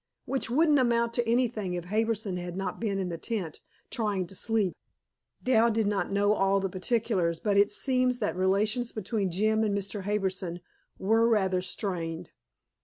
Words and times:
Which 0.25 0.49
wouldn't 0.49 0.79
amount 0.79 1.13
to 1.13 1.29
anything 1.29 1.75
if 1.75 1.85
Harbison 1.85 2.37
had 2.37 2.57
not 2.57 2.79
been 2.79 2.97
in 2.97 3.09
the 3.09 3.19
tent, 3.19 3.61
trying 3.91 4.25
to 4.25 4.35
sleep!" 4.35 4.73
Dal 5.43 5.69
did 5.69 5.85
not 5.85 6.11
know 6.11 6.33
all 6.33 6.59
the 6.59 6.71
particulars, 6.71 7.39
but 7.39 7.55
it 7.55 7.69
seems 7.69 8.17
that 8.17 8.35
relations 8.35 8.91
between 8.91 9.29
Jim 9.29 9.63
and 9.63 9.77
Mr. 9.77 10.01
Harbison 10.01 10.61
were 10.97 11.27
rather 11.29 11.61
strained. 11.61 12.31